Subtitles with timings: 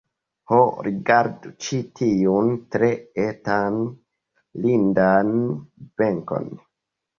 [0.51, 2.89] Ho, rigardu ĉi tiun tre
[3.27, 3.79] etan
[4.67, 5.33] lindan
[6.03, 6.53] benkon!